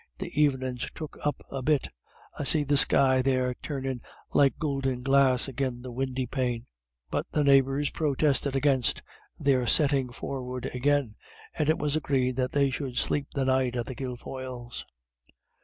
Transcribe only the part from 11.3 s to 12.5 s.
and it was agreed